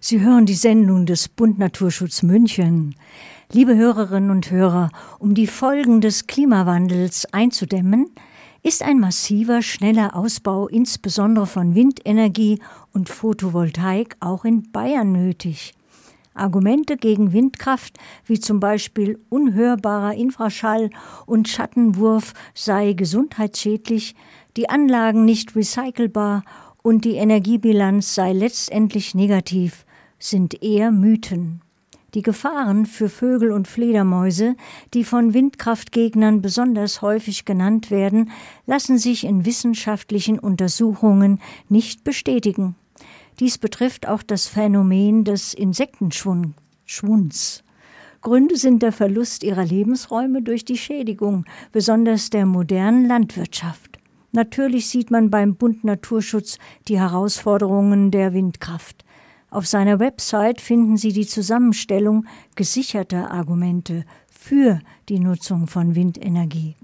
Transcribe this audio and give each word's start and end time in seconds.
Sie 0.00 0.20
hören 0.20 0.46
die 0.46 0.54
Sendung 0.54 1.06
des 1.06 1.28
Bund 1.28 1.58
Naturschutz 1.58 2.22
München. 2.22 2.94
Liebe 3.50 3.74
Hörerinnen 3.74 4.30
und 4.30 4.48
Hörer, 4.48 4.90
um 5.18 5.34
die 5.34 5.48
Folgen 5.48 6.00
des 6.00 6.28
Klimawandels 6.28 7.26
einzudämmen, 7.32 8.06
ist 8.62 8.84
ein 8.84 9.00
massiver, 9.00 9.60
schneller 9.60 10.14
Ausbau 10.14 10.68
insbesondere 10.68 11.48
von 11.48 11.74
Windenergie 11.74 12.60
und 12.92 13.08
Photovoltaik 13.08 14.16
auch 14.20 14.44
in 14.44 14.70
Bayern 14.70 15.10
nötig. 15.10 15.74
Argumente 16.32 16.96
gegen 16.96 17.32
Windkraft, 17.32 17.98
wie 18.24 18.38
zum 18.38 18.60
Beispiel 18.60 19.18
unhörbarer 19.30 20.14
Infraschall 20.14 20.90
und 21.26 21.48
Schattenwurf, 21.48 22.34
sei 22.54 22.92
gesundheitsschädlich, 22.92 24.14
die 24.56 24.70
Anlagen 24.70 25.24
nicht 25.24 25.56
recycelbar 25.56 26.44
und 26.84 27.04
die 27.04 27.16
Energiebilanz 27.16 28.14
sei 28.14 28.32
letztendlich 28.32 29.16
negativ, 29.16 29.84
sind 30.18 30.62
eher 30.62 30.90
Mythen. 30.90 31.60
Die 32.14 32.22
Gefahren 32.22 32.86
für 32.86 33.10
Vögel 33.10 33.52
und 33.52 33.68
Fledermäuse, 33.68 34.56
die 34.94 35.04
von 35.04 35.34
Windkraftgegnern 35.34 36.40
besonders 36.40 37.02
häufig 37.02 37.44
genannt 37.44 37.90
werden, 37.90 38.30
lassen 38.66 38.96
sich 38.96 39.24
in 39.24 39.44
wissenschaftlichen 39.44 40.38
Untersuchungen 40.38 41.40
nicht 41.68 42.04
bestätigen. 42.04 42.76
Dies 43.40 43.58
betrifft 43.58 44.08
auch 44.08 44.22
das 44.22 44.46
Phänomen 44.46 45.24
des 45.24 45.52
Insektenschwunds. 45.52 47.62
Gründe 48.20 48.56
sind 48.56 48.82
der 48.82 48.92
Verlust 48.92 49.44
ihrer 49.44 49.64
Lebensräume 49.64 50.42
durch 50.42 50.64
die 50.64 50.78
Schädigung, 50.78 51.44
besonders 51.72 52.30
der 52.30 52.46
modernen 52.46 53.06
Landwirtschaft. 53.06 53.98
Natürlich 54.32 54.88
sieht 54.88 55.10
man 55.10 55.30
beim 55.30 55.54
Bund 55.54 55.84
Naturschutz 55.84 56.58
die 56.88 56.98
Herausforderungen 56.98 58.10
der 58.10 58.32
Windkraft. 58.32 59.04
Auf 59.50 59.66
seiner 59.66 59.98
Website 59.98 60.60
finden 60.60 60.98
Sie 60.98 61.12
die 61.12 61.26
Zusammenstellung 61.26 62.26
gesicherter 62.54 63.30
Argumente 63.30 64.04
für 64.30 64.80
die 65.08 65.20
Nutzung 65.20 65.66
von 65.66 65.94
Windenergie. 65.94 66.76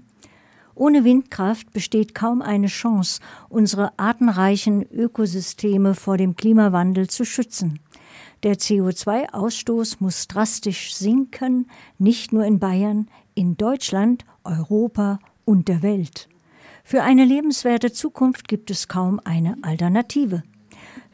Ohne 0.73 1.03
Windkraft 1.03 1.71
besteht 1.71 2.15
kaum 2.15 2.41
eine 2.41 2.67
Chance, 2.67 3.21
unsere 3.49 3.97
artenreichen 3.97 4.81
Ökosysteme 4.91 5.93
vor 5.93 6.17
dem 6.17 6.35
Klimawandel 6.35 7.07
zu 7.07 7.23
schützen. 7.23 7.79
Der 8.43 8.57
CO2-Ausstoß 8.57 9.97
muss 9.99 10.27
drastisch 10.27 10.95
sinken, 10.95 11.69
nicht 11.97 12.33
nur 12.33 12.45
in 12.45 12.59
Bayern, 12.59 13.07
in 13.35 13.57
Deutschland, 13.57 14.25
Europa 14.43 15.19
und 15.45 15.67
der 15.67 15.81
Welt. 15.81 16.27
Für 16.83 17.03
eine 17.03 17.25
lebenswerte 17.25 17.93
Zukunft 17.93 18.47
gibt 18.47 18.69
es 18.69 18.87
kaum 18.87 19.21
eine 19.23 19.55
Alternative. 19.61 20.43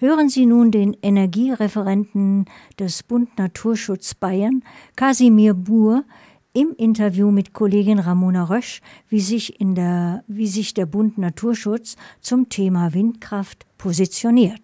Hören 0.02 0.30
Sie 0.30 0.48
nun 0.48 0.72
den 0.72 0.98
Energiereferenten 1.04 2.46
des 2.80 3.04
Bund 3.04 3.38
Naturschutz 3.38 4.16
Bayern, 4.16 4.64
Kasimir 4.96 5.54
Buhr, 5.54 6.06
im 6.54 6.74
Interview 6.76 7.30
mit 7.30 7.54
Kollegin 7.54 8.00
Ramona 8.00 8.46
Rösch, 8.46 8.82
wie 9.10 9.20
sich, 9.20 9.62
in 9.62 9.76
der, 9.76 10.24
wie 10.26 10.48
sich 10.48 10.74
der 10.74 10.88
Bund 10.88 11.20
Naturschutz 11.20 11.98
zum 12.20 12.50
Thema 12.50 12.96
Windkraft 12.96 13.68
positioniert. 13.78 14.60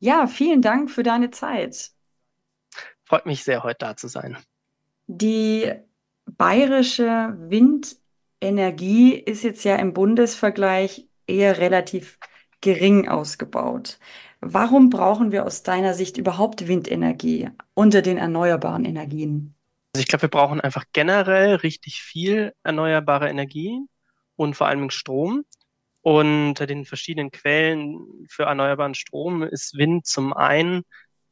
Ja, 0.00 0.26
vielen 0.26 0.60
Dank 0.60 0.90
für 0.90 1.02
deine 1.02 1.30
Zeit. 1.30 1.92
Freut 3.04 3.24
mich 3.24 3.42
sehr, 3.42 3.62
heute 3.62 3.78
da 3.78 3.96
zu 3.96 4.08
sein. 4.08 4.36
Die 5.06 5.72
bayerische 6.26 7.38
Windenergie 7.40 9.14
ist 9.14 9.44
jetzt 9.44 9.64
ja 9.64 9.76
im 9.76 9.94
Bundesvergleich 9.94 11.08
eher 11.26 11.56
relativ 11.56 12.18
gering 12.60 13.08
ausgebaut. 13.08 13.98
Warum 14.40 14.90
brauchen 14.90 15.32
wir 15.32 15.44
aus 15.44 15.62
deiner 15.62 15.94
Sicht 15.94 16.16
überhaupt 16.16 16.68
Windenergie 16.68 17.50
unter 17.74 18.02
den 18.02 18.18
erneuerbaren 18.18 18.84
Energien? 18.84 19.54
Also 19.92 20.02
ich 20.02 20.08
glaube, 20.08 20.22
wir 20.22 20.28
brauchen 20.28 20.60
einfach 20.60 20.84
generell 20.92 21.56
richtig 21.56 22.02
viel 22.02 22.52
erneuerbare 22.62 23.28
Energie 23.28 23.80
und 24.36 24.54
vor 24.54 24.68
allem 24.68 24.90
Strom. 24.90 25.44
Unter 26.02 26.66
den 26.66 26.84
verschiedenen 26.84 27.30
Quellen 27.30 27.98
für 28.28 28.44
erneuerbaren 28.44 28.94
Strom 28.94 29.42
ist 29.42 29.76
Wind 29.76 30.06
zum 30.06 30.32
einen 30.32 30.84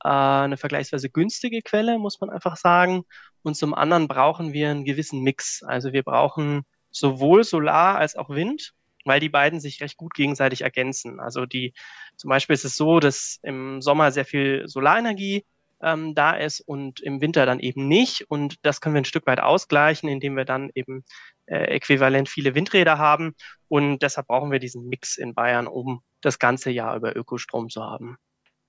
äh, 0.03 0.09
eine 0.09 0.56
vergleichsweise 0.56 1.11
günstige 1.11 1.62
Quelle, 1.62 1.99
muss 1.99 2.21
man 2.21 2.31
einfach 2.31 2.56
sagen. 2.56 3.05
Und 3.43 3.56
zum 3.56 3.75
anderen 3.75 4.09
brauchen 4.09 4.53
wir 4.53 4.71
einen 4.71 4.84
gewissen 4.84 5.23
Mix. 5.23 5.62
Also 5.62 5.93
wir 5.93 6.03
brauchen 6.03 6.65
sowohl 6.91 7.45
Solar 7.45 7.99
als 7.99 8.17
auch 8.17 8.31
Wind 8.31 8.73
weil 9.06 9.21
die 9.21 9.28
beiden 9.28 9.61
sich 9.61 9.81
recht 9.81 9.97
gut 9.97 10.15
gegenseitig 10.15 10.62
ergänzen. 10.62 11.21
Also 11.21 11.47
die, 11.47 11.72
zum 12.17 12.28
Beispiel 12.28 12.55
ist 12.55 12.65
es 12.65 12.77
so, 12.77 13.00
dass 13.00 13.39
im 13.43 13.81
Sommer 13.81 14.12
sehr 14.12 14.25
viel 14.25 14.67
Solarenergie 14.67 15.44
ähm, 15.83 16.15
da 16.15 16.33
ist 16.33 16.61
und 16.61 17.00
im 17.00 17.21
Winter 17.21 17.47
dann 17.47 17.61
eben 17.61 17.89
nicht. 17.89 18.25
Und 18.28 18.56
das 18.62 18.81
können 18.81 18.94
wir 18.94 19.03
ein 19.03 19.06
Stück 19.06 19.27
weit 19.27 19.41
ausgleichen, 19.41 20.09
indem 20.09 20.37
wir 20.37 20.44
dann 20.44 20.71
eben 20.75 21.05
äh, 21.47 21.75
äquivalent 21.77 22.28
viele 22.28 22.55
Windräder 22.55 22.99
haben. 22.99 23.34
Und 23.69 24.03
deshalb 24.03 24.27
brauchen 24.27 24.50
wir 24.50 24.59
diesen 24.59 24.89
Mix 24.89 25.17
in 25.17 25.34
Bayern, 25.34 25.67
um 25.67 26.00
das 26.21 26.38
ganze 26.38 26.71
Jahr 26.71 26.97
über 26.97 27.15
Ökostrom 27.17 27.69
zu 27.69 27.83
haben. 27.83 28.17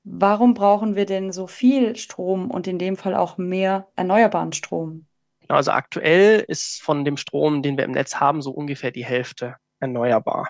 Warum 0.03 0.53
brauchen 0.53 0.95
wir 0.95 1.05
denn 1.05 1.33
so 1.33 1.47
viel 1.47 1.95
Strom 1.97 2.49
und 2.49 2.67
in 2.67 2.79
dem 2.79 2.95
Fall 2.95 3.13
auch 3.13 3.37
mehr 3.37 3.87
erneuerbaren 3.95 4.53
Strom? 4.53 5.05
Also 5.49 5.71
aktuell 5.71 6.43
ist 6.47 6.81
von 6.81 7.05
dem 7.05 7.17
Strom, 7.17 7.61
den 7.61 7.77
wir 7.77 7.85
im 7.85 7.91
Netz 7.91 8.15
haben, 8.15 8.41
so 8.41 8.51
ungefähr 8.51 8.91
die 8.91 9.05
Hälfte 9.05 9.55
erneuerbar. 9.79 10.49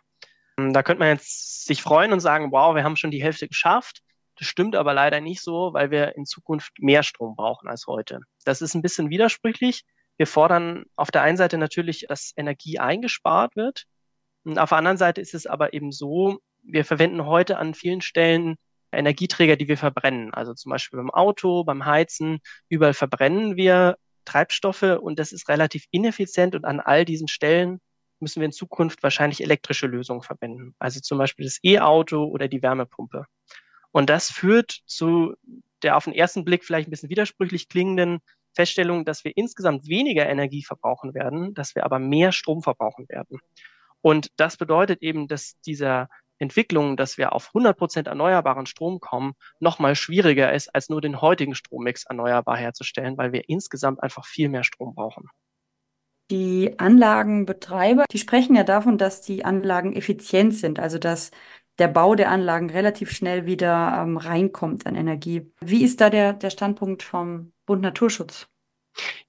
Ähm, 0.58 0.74
da 0.74 0.84
könnte 0.84 1.00
man 1.00 1.10
jetzt 1.10 1.66
sich 1.66 1.82
freuen 1.82 2.14
und 2.14 2.20
sagen, 2.20 2.52
wow, 2.52 2.76
wir 2.76 2.84
haben 2.84 2.96
schon 2.96 3.12
die 3.12 3.24
Hälfte 3.24 3.48
geschafft. 3.48 4.02
Das 4.38 4.48
stimmt 4.48 4.76
aber 4.76 4.94
leider 4.94 5.20
nicht 5.20 5.42
so, 5.42 5.74
weil 5.74 5.90
wir 5.92 6.16
in 6.16 6.26
Zukunft 6.26 6.74
mehr 6.80 7.04
Strom 7.04 7.36
brauchen 7.36 7.68
als 7.68 7.88
heute. 7.88 8.20
Das 8.46 8.62
ist 8.62 8.76
ein 8.76 8.82
bisschen 8.82 9.10
widersprüchlich. 9.10 9.84
Wir 10.18 10.28
fordern 10.28 10.86
auf 10.96 11.12
der 11.12 11.24
einen 11.24 11.38
Seite 11.38 11.58
natürlich, 11.58 12.06
dass 12.08 12.34
Energie 12.36 12.80
eingespart 12.80 13.56
wird. 13.56 13.86
Und 14.44 14.60
auf 14.60 14.70
der 14.70 14.78
anderen 14.78 14.98
Seite 14.98 15.22
ist 15.22 15.34
es 15.34 15.46
aber 15.48 15.74
eben 15.74 15.92
so, 15.92 16.40
wir 16.64 16.86
verwenden 16.86 17.26
heute 17.26 17.58
an 17.58 17.74
vielen 17.74 18.02
Stellen 18.02 18.56
Energieträger, 18.92 19.56
die 19.56 19.68
wir 19.68 19.78
verbrennen. 19.78 20.34
Also 20.34 20.54
zum 20.54 20.70
Beispiel 20.70 20.98
beim 20.98 21.12
Auto, 21.12 21.64
beim 21.64 21.86
Heizen, 21.86 22.40
überall 22.70 22.94
verbrennen 22.94 23.56
wir 23.56 23.98
Treibstoffe 24.26 24.98
und 25.02 25.20
das 25.20 25.32
ist 25.32 25.50
relativ 25.50 25.86
ineffizient 25.92 26.56
und 26.56 26.66
an 26.66 26.80
all 26.80 27.06
diesen 27.06 27.28
Stellen 27.28 27.80
müssen 28.20 28.42
wir 28.42 28.46
in 28.46 28.52
Zukunft 28.52 29.04
wahrscheinlich 29.04 29.42
elektrische 29.42 29.88
Lösungen 29.88 30.22
verwenden. 30.22 30.76
Also 30.80 31.00
zum 31.00 31.18
Beispiel 31.18 31.46
das 31.46 31.60
E-Auto 31.64 32.24
oder 32.26 32.48
die 32.48 32.62
Wärmepumpe. 32.62 33.26
Und 33.92 34.10
das 34.10 34.30
führt 34.30 34.82
zu 34.86 35.36
der 35.84 35.96
auf 35.96 36.06
den 36.06 36.14
ersten 36.14 36.44
Blick 36.44 36.66
vielleicht 36.66 36.88
ein 36.88 36.92
bisschen 36.92 37.10
widersprüchlich 37.10 37.70
klingenden 37.70 38.20
Feststellung, 38.54 39.06
dass 39.06 39.24
wir 39.24 39.36
insgesamt 39.36 39.88
weniger 39.88 40.28
Energie 40.28 40.64
verbrauchen 40.64 41.14
werden, 41.14 41.54
dass 41.54 41.76
wir 41.76 41.86
aber 41.86 42.00
mehr 42.00 42.32
Strom 42.32 42.64
verbrauchen 42.64 43.08
werden. 43.10 43.40
Und 44.02 44.32
das 44.38 44.58
bedeutet 44.58 45.02
eben, 45.02 45.28
dass 45.28 45.60
dieser 45.62 46.10
Entwicklung, 46.40 46.98
dass 46.98 47.18
wir 47.18 47.34
auf 47.34 47.48
100 47.50 47.78
Prozent 47.78 48.08
erneuerbaren 48.08 48.66
Strom 48.66 49.00
kommen, 49.00 49.34
noch 49.60 49.80
mal 49.80 49.96
schwieriger 49.96 50.54
ist, 50.54 50.74
als 50.74 50.90
nur 50.90 51.02
den 51.02 51.22
heutigen 51.22 51.56
Strommix 51.56 52.06
erneuerbar 52.06 52.58
herzustellen, 52.58 53.18
weil 53.18 53.32
wir 53.32 53.50
insgesamt 53.50 54.02
einfach 54.02 54.26
viel 54.26 54.50
mehr 54.50 54.64
Strom 54.64 54.94
brauchen. 54.94 55.30
Die 56.30 56.78
Anlagenbetreiber, 56.78 58.06
die 58.12 58.18
sprechen 58.18 58.56
ja 58.56 58.64
davon, 58.64 58.98
dass 58.98 59.22
die 59.22 59.46
Anlagen 59.46 59.96
effizient 59.96 60.54
sind, 60.56 60.80
also 60.80 60.98
dass 60.98 61.32
der 61.80 61.88
Bau 61.88 62.16
der 62.16 62.32
Anlagen 62.32 62.70
relativ 62.70 63.12
schnell 63.12 63.46
wieder 63.46 64.02
ähm, 64.02 64.18
reinkommt 64.18 64.86
an 64.86 64.96
Energie. 64.96 65.52
Wie 65.62 65.84
ist 65.84 66.02
da 66.02 66.10
der, 66.10 66.34
der 66.34 66.50
Standpunkt 66.50 67.04
vom 67.04 67.54
Bund 67.66 67.82
Naturschutz? 67.82 68.48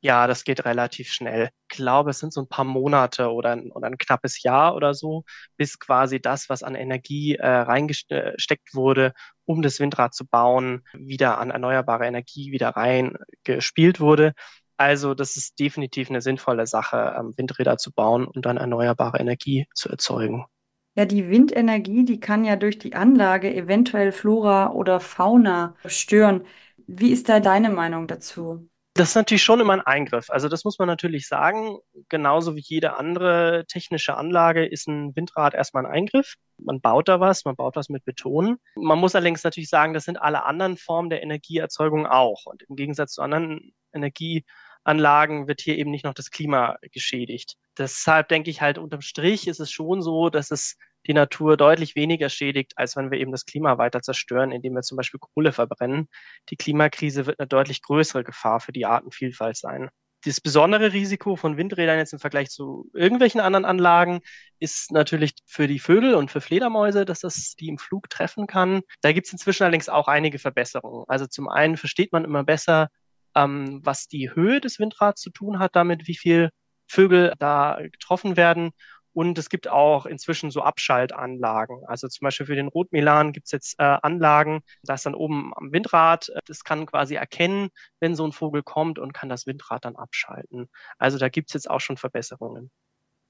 Ja, 0.01 0.27
das 0.27 0.45
geht 0.45 0.65
relativ 0.65 1.13
schnell. 1.13 1.51
Ich 1.71 1.77
glaube, 1.77 2.11
es 2.11 2.19
sind 2.19 2.33
so 2.33 2.41
ein 2.41 2.49
paar 2.49 2.65
Monate 2.65 3.31
oder 3.31 3.53
ein, 3.53 3.71
oder 3.71 3.89
ein 3.89 3.99
knappes 3.99 4.43
Jahr 4.43 4.75
oder 4.75 4.95
so, 4.95 5.25
bis 5.57 5.79
quasi 5.79 6.21
das, 6.21 6.49
was 6.49 6.63
an 6.63 6.75
Energie 6.75 7.35
äh, 7.35 7.47
reingesteckt 7.47 8.75
wurde, 8.75 9.13
um 9.45 9.61
das 9.61 9.79
Windrad 9.79 10.15
zu 10.15 10.27
bauen, 10.27 10.85
wieder 10.95 11.39
an 11.39 11.51
erneuerbare 11.51 12.07
Energie 12.07 12.51
wieder 12.51 12.71
reingespielt 12.71 14.01
wurde. 14.01 14.33
Also 14.79 15.15
das 15.15 15.37
ist 15.37 15.59
definitiv 15.59 16.09
eine 16.09 16.23
sinnvolle 16.23 16.67
Sache, 16.67 17.17
ähm, 17.19 17.35
Windräder 17.37 17.77
zu 17.77 17.93
bauen 17.93 18.27
und 18.27 18.47
dann 18.47 18.57
erneuerbare 18.57 19.19
Energie 19.19 19.67
zu 19.75 19.89
erzeugen. 19.89 20.47
Ja, 20.95 21.05
die 21.05 21.29
Windenergie, 21.29 22.05
die 22.05 22.21
kann 22.21 22.45
ja 22.45 22.57
durch 22.57 22.79
die 22.79 22.95
Anlage 22.95 23.55
eventuell 23.55 24.13
Flora 24.13 24.73
oder 24.73 25.01
Fauna 25.01 25.75
stören. 25.85 26.45
Wie 26.87 27.11
ist 27.11 27.29
da 27.29 27.41
deine 27.41 27.71
Meinung 27.71 28.07
dazu? 28.07 28.69
Das 28.95 29.11
ist 29.11 29.15
natürlich 29.15 29.45
schon 29.45 29.61
immer 29.61 29.75
ein 29.75 29.81
Eingriff. 29.81 30.29
Also 30.29 30.49
das 30.49 30.65
muss 30.65 30.79
man 30.81 30.89
natürlich 30.89 31.29
sagen. 31.29 31.79
Genauso 32.09 32.57
wie 32.57 32.65
jede 32.65 32.97
andere 32.97 33.65
technische 33.69 34.17
Anlage 34.17 34.67
ist 34.67 34.89
ein 34.89 35.15
Windrad 35.15 35.55
erstmal 35.55 35.87
ein 35.87 35.93
Eingriff. 35.93 36.35
Man 36.57 36.81
baut 36.81 37.09
da 37.09 37.21
was, 37.21 37.45
man 37.45 37.55
baut 37.55 37.77
was 37.77 37.91
mit 37.91 38.05
Beton. 38.05 38.59
Man 38.75 38.99
muss 38.99 39.15
allerdings 39.15 39.45
natürlich 39.45 39.69
sagen, 39.69 39.95
das 39.95 40.05
sind 40.05 40.17
alle 40.17 40.45
anderen 40.47 40.77
Formen 40.77 41.11
der 41.11 41.23
Energieerzeugung 41.23 42.09
auch. 42.09 42.47
Und 42.47 42.63
im 42.63 42.75
Gegensatz 42.75 43.13
zu 43.13 43.23
anderen 43.23 43.73
Energie 43.93 44.45
Anlagen 44.89 45.47
wird 45.49 45.61
hier 45.61 45.77
eben 45.79 45.91
nicht 45.91 46.05
noch 46.05 46.15
das 46.15 46.31
Klima 46.31 46.79
geschädigt. 46.93 47.57
Deshalb 47.77 48.29
denke 48.29 48.51
ich 48.51 48.61
halt 48.61 48.79
unterm 48.79 49.03
Strich 49.03 49.47
ist 49.47 49.61
es 49.61 49.71
schon 49.71 50.03
so, 50.03 50.31
dass 50.31 50.51
es 50.51 50.77
die 51.07 51.15
Natur 51.15 51.57
deutlich 51.57 51.95
weniger 51.95 52.29
schädigt, 52.29 52.73
als 52.77 52.97
wenn 52.97 53.11
wir 53.11 53.19
eben 53.19 53.33
das 53.33 53.47
Klima 53.47 53.79
weiter 53.79 54.03
zerstören, 54.03 54.51
indem 54.51 54.75
wir 54.75 54.83
zum 54.83 54.97
Beispiel 54.97 55.21
Kohle 55.21 55.53
verbrennen. 55.53 56.09
Die 56.51 56.57
Klimakrise 56.57 57.27
wird 57.27 57.39
eine 57.39 57.47
deutlich 57.47 57.83
größere 57.83 58.25
Gefahr 58.25 58.61
für 58.61 58.73
die 58.73 58.87
Artenvielfalt 58.87 59.57
sein. 59.57 59.91
Das 60.25 60.41
besondere 60.41 60.93
Risiko 60.93 61.37
von 61.37 61.57
Windrädern 61.57 61.99
jetzt 61.99 62.13
im 62.13 62.19
Vergleich 62.19 62.51
zu 62.51 62.91
irgendwelchen 62.93 63.41
anderen 63.41 63.65
Anlagen 63.65 64.21
ist 64.59 64.91
natürlich 64.91 65.35
für 65.47 65.69
die 65.69 65.79
Vögel 65.79 66.15
und 66.15 66.31
für 66.31 66.41
Fledermäuse, 66.41 67.05
dass 67.05 67.21
das 67.21 67.55
die 67.55 67.69
im 67.69 67.79
Flug 67.79 68.11
treffen 68.11 68.49
kann. 68.49 68.83
Da 69.01 69.13
gibt 69.13 69.29
es 69.29 69.33
inzwischen 69.33 69.63
allerdings 69.63 69.89
auch 69.89 70.09
einige 70.09 70.41
Verbesserungen. 70.41 71.05
Also 71.07 71.27
zum 71.27 71.49
einen 71.49 71.77
versteht 71.77 72.13
man 72.13 72.25
immer 72.25 72.43
besser, 72.43 72.89
ähm, 73.35 73.81
was 73.85 74.09
die 74.09 74.35
Höhe 74.35 74.61
des 74.61 74.79
Windrads 74.79 75.21
zu 75.21 75.31
tun 75.31 75.59
hat, 75.59 75.77
damit 75.77 76.07
wie 76.07 76.17
viel 76.17 76.51
Vögel 76.87 77.35
da 77.39 77.79
getroffen 77.81 78.37
werden. 78.37 78.71
Und 79.13 79.37
es 79.37 79.49
gibt 79.49 79.69
auch 79.69 80.07
inzwischen 80.07 80.51
so 80.51 80.63
Abschaltanlagen. 80.63 81.83
Also 81.87 82.07
zum 82.09 82.25
Beispiel 82.25 82.47
für 82.47 82.55
den 82.55 82.69
Rotmilan 82.69 83.33
gibt 83.33 83.47
es 83.47 83.53
jetzt 83.53 83.75
äh, 83.79 83.83
Anlagen, 84.03 84.61
da 84.85 84.95
ist 84.95 85.07
dann 85.07 85.15
oben 85.15 85.53
am 85.57 85.73
Windrad, 85.73 86.29
äh, 86.29 86.41
das 86.47 86.63
kann 86.63 86.87
quasi 86.87 87.17
erkennen, 87.17 87.71
wenn 88.01 88.15
so 88.15 88.25
ein 88.25 88.33
Vogel 88.33 88.63
kommt 88.63 88.99
und 88.99 89.13
kann 89.13 89.29
das 89.29 89.47
Windrad 89.47 89.85
dann 89.85 89.97
abschalten. 89.97 90.69
Also 90.99 91.19
da 91.19 91.29
gibt 91.29 91.51
es 91.51 91.55
jetzt 91.55 91.69
auch 91.69 91.81
schon 91.81 91.97
Verbesserungen. 91.97 92.71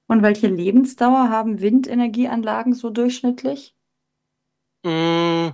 Und 0.07 0.21
welche 0.21 0.47
Lebensdauer 0.47 1.29
haben 1.29 1.59
Windenergieanlagen 1.59 2.73
so 2.73 2.89
durchschnittlich? 2.89 3.75
Mmh 4.83 5.53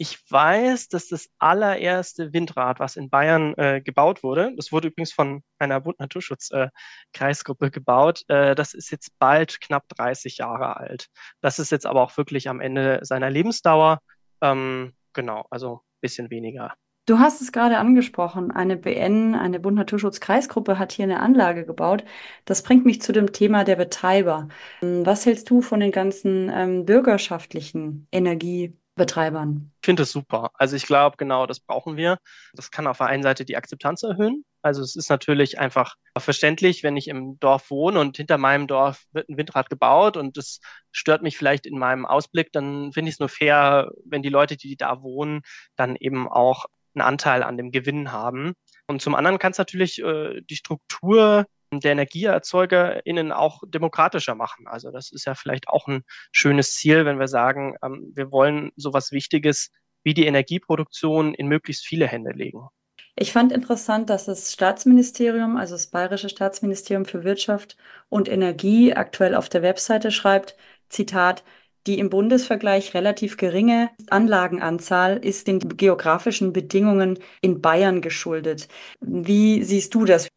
ich 0.00 0.18
weiß, 0.30 0.88
dass 0.88 1.08
das 1.08 1.28
allererste 1.38 2.32
Windrad, 2.32 2.80
was 2.80 2.96
in 2.96 3.10
Bayern 3.10 3.52
äh, 3.58 3.82
gebaut 3.82 4.22
wurde, 4.22 4.50
das 4.56 4.72
wurde 4.72 4.88
übrigens 4.88 5.12
von 5.12 5.42
einer 5.58 5.78
Bund 5.78 6.00
Naturschutz-Kreisgruppe 6.00 7.66
äh, 7.66 7.70
gebaut, 7.70 8.22
äh, 8.28 8.54
das 8.54 8.72
ist 8.72 8.90
jetzt 8.90 9.10
bald 9.18 9.60
knapp 9.60 9.86
30 9.90 10.38
Jahre 10.38 10.78
alt. 10.78 11.08
Das 11.42 11.58
ist 11.58 11.70
jetzt 11.70 11.84
aber 11.84 12.00
auch 12.00 12.16
wirklich 12.16 12.48
am 12.48 12.62
Ende 12.62 13.00
seiner 13.02 13.28
Lebensdauer. 13.28 14.00
Ähm, 14.40 14.94
genau, 15.12 15.44
also 15.50 15.74
ein 15.74 16.00
bisschen 16.00 16.30
weniger. 16.30 16.72
Du 17.04 17.18
hast 17.18 17.42
es 17.42 17.52
gerade 17.52 17.76
angesprochen, 17.76 18.52
eine 18.52 18.78
BN, 18.78 19.34
eine 19.34 19.60
Bund 19.60 19.76
Naturschutz-Kreisgruppe 19.76 20.78
hat 20.78 20.92
hier 20.92 21.04
eine 21.04 21.20
Anlage 21.20 21.66
gebaut. 21.66 22.04
Das 22.46 22.62
bringt 22.62 22.86
mich 22.86 23.02
zu 23.02 23.12
dem 23.12 23.32
Thema 23.32 23.64
der 23.64 23.76
Betreiber. 23.76 24.48
Was 24.80 25.26
hältst 25.26 25.50
du 25.50 25.60
von 25.60 25.80
den 25.80 25.92
ganzen 25.92 26.48
ähm, 26.48 26.86
bürgerschaftlichen 26.86 28.08
Energie- 28.10 28.79
Betreibern. 28.96 29.72
Ich 29.80 29.86
finde 29.86 30.02
es 30.02 30.12
super. 30.12 30.50
Also 30.54 30.76
ich 30.76 30.86
glaube, 30.86 31.16
genau 31.16 31.46
das 31.46 31.60
brauchen 31.60 31.96
wir. 31.96 32.18
Das 32.54 32.70
kann 32.70 32.86
auf 32.86 32.98
der 32.98 33.06
einen 33.06 33.22
Seite 33.22 33.44
die 33.44 33.56
Akzeptanz 33.56 34.02
erhöhen. 34.02 34.44
Also 34.62 34.82
es 34.82 34.94
ist 34.94 35.08
natürlich 35.08 35.58
einfach 35.58 35.94
verständlich, 36.18 36.82
wenn 36.82 36.96
ich 36.96 37.08
im 37.08 37.38
Dorf 37.40 37.70
wohne 37.70 38.00
und 38.00 38.16
hinter 38.16 38.36
meinem 38.36 38.66
Dorf 38.66 39.04
wird 39.12 39.28
ein 39.28 39.38
Windrad 39.38 39.70
gebaut 39.70 40.16
und 40.16 40.36
das 40.36 40.60
stört 40.92 41.22
mich 41.22 41.38
vielleicht 41.38 41.66
in 41.66 41.78
meinem 41.78 42.04
Ausblick, 42.04 42.52
dann 42.52 42.92
finde 42.92 43.08
ich 43.08 43.14
es 43.14 43.20
nur 43.20 43.30
fair, 43.30 43.90
wenn 44.04 44.22
die 44.22 44.28
Leute, 44.28 44.56
die 44.56 44.76
da 44.76 45.02
wohnen, 45.02 45.40
dann 45.76 45.96
eben 45.96 46.28
auch 46.28 46.66
einen 46.94 47.06
Anteil 47.06 47.42
an 47.42 47.56
dem 47.56 47.70
Gewinn 47.70 48.12
haben. 48.12 48.52
Und 48.86 49.00
zum 49.00 49.14
anderen 49.14 49.38
kann 49.38 49.52
es 49.52 49.58
natürlich 49.58 50.02
äh, 50.02 50.42
die 50.42 50.56
Struktur 50.56 51.46
der 51.72 51.92
EnergieerzeugerInnen 51.92 53.30
auch 53.30 53.62
demokratischer 53.66 54.34
machen. 54.34 54.66
Also 54.66 54.90
das 54.90 55.12
ist 55.12 55.26
ja 55.26 55.34
vielleicht 55.34 55.68
auch 55.68 55.86
ein 55.86 56.02
schönes 56.32 56.74
Ziel, 56.74 57.04
wenn 57.04 57.20
wir 57.20 57.28
sagen, 57.28 57.76
ähm, 57.82 58.12
wir 58.14 58.32
wollen 58.32 58.72
sowas 58.76 59.12
Wichtiges 59.12 59.70
wie 60.02 60.14
die 60.14 60.26
Energieproduktion 60.26 61.34
in 61.34 61.46
möglichst 61.46 61.86
viele 61.86 62.06
Hände 62.06 62.32
legen. 62.32 62.68
Ich 63.16 63.32
fand 63.32 63.52
interessant, 63.52 64.08
dass 64.08 64.24
das 64.24 64.52
Staatsministerium, 64.52 65.56
also 65.56 65.74
das 65.74 65.88
Bayerische 65.88 66.28
Staatsministerium 66.28 67.04
für 67.04 67.22
Wirtschaft 67.22 67.76
und 68.08 68.28
Energie, 68.28 68.94
aktuell 68.94 69.34
auf 69.34 69.48
der 69.48 69.62
Webseite 69.62 70.10
schreibt, 70.10 70.56
Zitat, 70.88 71.44
die 71.86 71.98
im 71.98 72.10
Bundesvergleich 72.10 72.94
relativ 72.94 73.36
geringe 73.36 73.90
Anlagenanzahl 74.08 75.16
ist 75.16 75.46
den 75.46 75.76
geografischen 75.76 76.52
Bedingungen 76.52 77.18
in 77.40 77.60
Bayern 77.60 78.00
geschuldet. 78.00 78.68
Wie 79.00 79.62
siehst 79.62 79.94
du 79.94 80.04
das? 80.04 80.28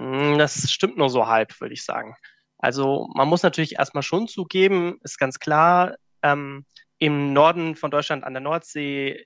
Hm, 0.00 0.38
das 0.38 0.70
stimmt 0.72 0.96
nur 0.96 1.10
so 1.10 1.26
halb, 1.26 1.60
würde 1.60 1.74
ich 1.74 1.84
sagen. 1.84 2.14
Also 2.58 3.08
man 3.14 3.28
muss 3.28 3.42
natürlich 3.42 3.74
erstmal 3.76 4.02
schon 4.02 4.28
zugeben, 4.28 4.98
ist 5.02 5.18
ganz 5.18 5.38
klar, 5.38 5.96
ähm, 6.22 6.64
im 6.98 7.32
Norden 7.32 7.76
von 7.76 7.90
Deutschland 7.90 8.24
an 8.24 8.32
der 8.34 8.42
Nordsee, 8.42 9.24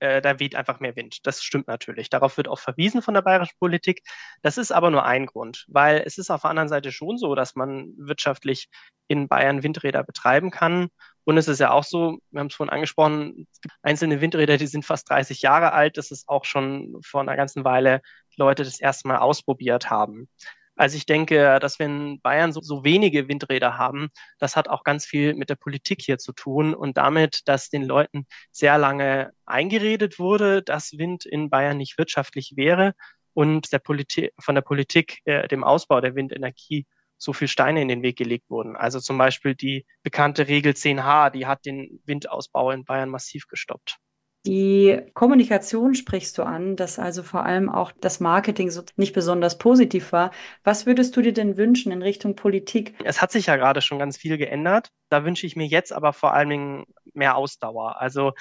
äh, 0.00 0.20
da 0.22 0.38
weht 0.38 0.54
einfach 0.54 0.80
mehr 0.80 0.96
Wind. 0.96 1.26
Das 1.26 1.42
stimmt 1.42 1.68
natürlich. 1.68 2.10
Darauf 2.10 2.36
wird 2.36 2.48
auch 2.48 2.58
verwiesen 2.58 3.02
von 3.02 3.14
der 3.14 3.22
bayerischen 3.22 3.56
Politik. 3.58 4.02
Das 4.42 4.58
ist 4.58 4.72
aber 4.72 4.90
nur 4.90 5.04
ein 5.04 5.26
Grund, 5.26 5.64
weil 5.68 6.02
es 6.06 6.18
ist 6.18 6.30
auf 6.30 6.42
der 6.42 6.50
anderen 6.50 6.68
Seite 6.68 6.92
schon 6.92 7.18
so, 7.18 7.34
dass 7.34 7.54
man 7.54 7.92
wirtschaftlich 7.96 8.68
in 9.08 9.28
Bayern 9.28 9.62
Windräder 9.62 10.02
betreiben 10.04 10.50
kann. 10.50 10.88
Und 11.30 11.36
es 11.36 11.46
ist 11.46 11.60
ja 11.60 11.70
auch 11.70 11.84
so, 11.84 12.18
wir 12.32 12.40
haben 12.40 12.48
es 12.48 12.56
vorhin 12.56 12.72
angesprochen, 12.72 13.46
es 13.52 13.60
gibt 13.60 13.72
einzelne 13.82 14.20
Windräder, 14.20 14.56
die 14.56 14.66
sind 14.66 14.84
fast 14.84 15.08
30 15.10 15.42
Jahre 15.42 15.72
alt. 15.72 15.96
Das 15.96 16.10
ist 16.10 16.28
auch 16.28 16.44
schon 16.44 16.98
vor 17.04 17.20
einer 17.20 17.36
ganzen 17.36 17.64
Weile 17.64 18.02
Leute 18.34 18.64
das 18.64 18.80
erste 18.80 19.06
Mal 19.06 19.18
ausprobiert 19.18 19.90
haben. 19.90 20.28
Also 20.74 20.96
ich 20.96 21.06
denke, 21.06 21.60
dass 21.60 21.78
wir 21.78 21.86
in 21.86 22.20
Bayern 22.20 22.52
so, 22.52 22.60
so, 22.62 22.82
wenige 22.82 23.28
Windräder 23.28 23.78
haben, 23.78 24.08
das 24.40 24.56
hat 24.56 24.68
auch 24.68 24.82
ganz 24.82 25.06
viel 25.06 25.34
mit 25.34 25.50
der 25.50 25.54
Politik 25.54 26.02
hier 26.02 26.18
zu 26.18 26.32
tun 26.32 26.74
und 26.74 26.96
damit, 26.96 27.42
dass 27.44 27.70
den 27.70 27.84
Leuten 27.84 28.26
sehr 28.50 28.76
lange 28.76 29.30
eingeredet 29.46 30.18
wurde, 30.18 30.64
dass 30.64 30.98
Wind 30.98 31.26
in 31.26 31.48
Bayern 31.48 31.76
nicht 31.76 31.96
wirtschaftlich 31.96 32.54
wäre 32.56 32.94
und 33.34 33.72
der 33.72 33.80
von 33.84 34.54
der 34.56 34.62
Politik 34.62 35.20
äh, 35.26 35.46
dem 35.46 35.62
Ausbau 35.62 36.00
der 36.00 36.16
Windenergie 36.16 36.88
so 37.20 37.32
viel 37.32 37.48
Steine 37.48 37.82
in 37.82 37.88
den 37.88 38.02
Weg 38.02 38.16
gelegt 38.16 38.48
wurden. 38.50 38.76
Also 38.76 38.98
zum 38.98 39.18
Beispiel 39.18 39.54
die 39.54 39.86
bekannte 40.02 40.48
Regel 40.48 40.72
10H, 40.72 41.30
die 41.30 41.46
hat 41.46 41.66
den 41.66 42.00
Windausbau 42.06 42.70
in 42.70 42.84
Bayern 42.84 43.10
massiv 43.10 43.46
gestoppt. 43.46 43.98
Die 44.46 44.98
Kommunikation 45.12 45.94
sprichst 45.94 46.38
du 46.38 46.44
an, 46.44 46.74
dass 46.74 46.98
also 46.98 47.22
vor 47.22 47.44
allem 47.44 47.68
auch 47.68 47.92
das 47.92 48.20
Marketing 48.20 48.70
so 48.70 48.82
nicht 48.96 49.12
besonders 49.12 49.58
positiv 49.58 50.12
war. 50.12 50.30
Was 50.64 50.86
würdest 50.86 51.14
du 51.14 51.20
dir 51.20 51.34
denn 51.34 51.58
wünschen 51.58 51.92
in 51.92 52.00
Richtung 52.00 52.36
Politik? 52.36 52.94
Es 53.04 53.20
hat 53.20 53.32
sich 53.32 53.46
ja 53.46 53.56
gerade 53.56 53.82
schon 53.82 53.98
ganz 53.98 54.16
viel 54.16 54.38
geändert. 54.38 54.88
Da 55.10 55.26
wünsche 55.26 55.46
ich 55.46 55.56
mir 55.56 55.66
jetzt 55.66 55.92
aber 55.92 56.14
vor 56.14 56.32
allen 56.32 56.48
Dingen 56.48 56.84
mehr 57.12 57.36
Ausdauer. 57.36 58.00
Also 58.00 58.32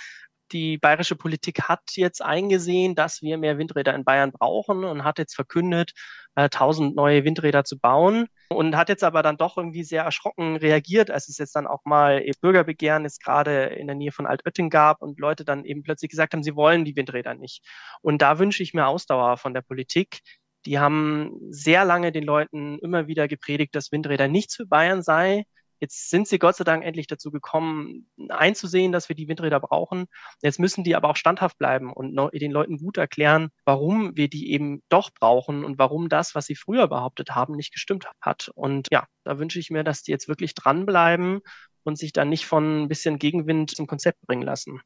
die 0.52 0.78
bayerische 0.78 1.16
Politik 1.16 1.64
hat 1.64 1.82
jetzt 1.96 2.22
eingesehen, 2.22 2.96
dass 2.96 3.22
wir 3.22 3.38
mehr 3.38 3.58
Windräder 3.58 3.96
in 3.96 4.04
Bayern 4.04 4.32
brauchen 4.32 4.84
und 4.84 5.04
hat 5.04 5.18
jetzt 5.20 5.36
verkündet, 5.36 5.94
1000 6.36 6.92
äh, 6.92 6.96
neue 6.96 7.24
Windräder 7.26 7.64
zu 7.64 7.80
bauen 7.80 8.28
und 8.50 8.76
hat 8.76 8.90
jetzt 8.90 9.04
aber 9.04 9.24
dann 9.24 9.38
doch 9.38 9.58
irgendwie 9.58 9.84
sehr 9.84 10.04
erschrocken 10.04 10.56
reagiert, 10.56 11.12
als 11.12 11.28
es 11.30 11.38
jetzt 11.38 11.56
dann 11.56 11.68
auch 11.68 11.84
mal 11.86 12.24
Bürgerbegehren 12.42 13.04
jetzt 13.04 13.24
gerade 13.24 13.66
in 13.66 13.88
der 13.88 13.96
Nähe 13.96 14.12
von 14.12 14.26
Altötting 14.26 14.70
gab 14.70 15.02
und 15.02 15.20
Leute 15.20 15.46
dann 15.46 15.66
eben 15.66 15.84
plötzlich 15.84 16.10
gesagt 16.10 16.34
haben, 16.34 16.44
sie 16.44 16.56
wollen 16.56 16.86
die 16.86 16.96
Windräder 16.96 17.34
nicht. 17.34 17.66
Und 18.02 18.22
da 18.22 18.40
wünsche 18.40 18.64
ich 18.64 18.74
mir 18.74 18.88
Ausdauer 18.88 19.38
von 19.38 19.54
der 19.54 19.62
Politik. 19.62 20.20
Die 20.66 20.80
haben 20.80 21.38
sehr 21.50 21.86
lange 21.86 22.12
den 22.12 22.24
Leuten 22.24 22.80
immer 22.80 23.08
wieder 23.08 23.28
gepredigt, 23.28 23.76
dass 23.76 23.92
Windräder 23.92 24.28
nichts 24.28 24.56
für 24.56 24.66
Bayern 24.66 25.02
sei 25.02 25.46
Jetzt 25.80 26.10
sind 26.10 26.28
sie 26.28 26.40
Gott 26.40 26.56
sei 26.56 26.64
Dank 26.64 26.84
endlich 26.84 27.08
dazu 27.08 27.32
gekommen, 27.32 28.10
einzusehen, 28.30 28.92
dass 28.92 29.10
wir 29.10 29.16
die 29.16 29.28
Windräder 29.28 29.60
brauchen. 29.60 30.06
Jetzt 30.42 30.60
müssen 30.60 30.84
die 30.84 30.96
aber 30.96 31.10
auch 31.10 31.16
standhaft 31.16 31.58
bleiben 31.58 31.92
und 31.94 32.16
den 32.34 32.52
Leuten 32.52 32.78
gut 32.78 32.98
erklären, 32.98 33.50
warum 33.66 34.16
wir 34.16 34.30
die 34.30 34.52
eben 34.52 34.84
doch 34.90 35.12
brauchen 35.12 35.64
und 35.64 35.80
warum 35.80 36.10
das, 36.10 36.36
was 36.36 36.46
sie 36.46 36.56
früher 36.56 36.88
behauptet 36.88 37.32
haben, 37.32 37.56
nicht 37.56 37.74
gestimmt 37.74 38.08
hat. 38.22 38.52
Und 38.56 38.88
ja, 38.92 39.06
da 39.24 39.40
wünsche 39.40 39.60
ich 39.60 39.70
mir, 39.70 39.84
dass 39.84 40.04
die 40.04 40.12
jetzt 40.12 40.28
wirklich 40.28 40.54
dranbleiben 40.54 41.42
und 41.84 41.98
sich 41.98 42.14
dann 42.14 42.30
nicht 42.30 42.46
von 42.46 42.84
ein 42.84 42.88
bisschen 42.88 43.20
Gegenwind 43.20 43.72
zum 43.72 43.88
Konzept 43.88 44.22
bringen 44.22 44.44
lassen. 44.44 44.82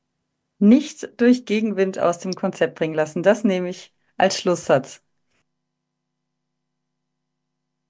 Nicht 0.59 1.19
durch 1.19 1.45
Gegenwind 1.45 2.00
aus 2.00 2.19
dem 2.19 2.33
Konzept 2.33 2.75
bringen 2.75 2.93
lassen. 2.93 3.23
Das 3.23 3.43
nehme 3.43 3.69
ich 3.69 3.93
als 4.17 4.39
Schlusssatz. 4.39 5.02